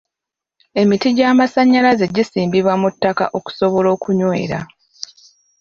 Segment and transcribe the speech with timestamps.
[0.81, 4.59] Emiti gy'amasannyalaze gisimbibwa mu ttaka okusobola okunywera.